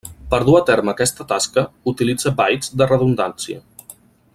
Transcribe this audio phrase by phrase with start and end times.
[0.29, 3.63] Per dur a terme aquesta tasca, utilitza bytes de redundància.